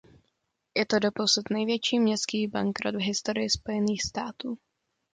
Je 0.77 0.85
to 0.85 0.99
doposud 0.99 1.49
největší 1.49 1.99
městský 1.99 2.47
bankrot 2.47 2.95
v 2.95 3.03
historii 3.05 3.49
Spojených 3.49 4.03
států. 4.03 4.57